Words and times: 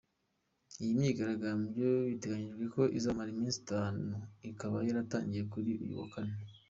Iyi 0.81 0.91
myigaragabyo 0.97 1.87
biteganyijweko 2.07 2.79
izamara 2.97 3.29
iminsi 3.31 3.57
itanu 3.63 4.07
ikaba 4.51 4.77
yaratangiye 4.87 5.43
kuri 5.51 5.71
uyu 5.83 5.95
wa 6.01 6.07
kane. 6.13 6.35